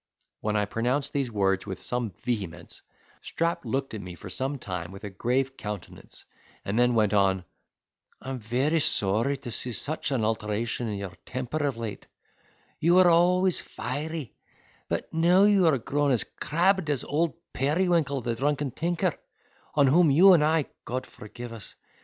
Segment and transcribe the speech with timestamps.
[0.39, 2.81] When I pronounced these words with some vehemence,
[3.21, 6.25] Strap looked at me for same time with a grave countenance,
[6.65, 7.45] and then went on:
[8.19, 12.07] "I'm very sorry to see such an alteration in your temper of late;
[12.79, 14.33] you were always fiery,
[14.89, 19.13] but now you are grown as crabbed as old Periwinkle the drunken tinker,
[19.75, 21.75] on whom you and I (God forgive us!)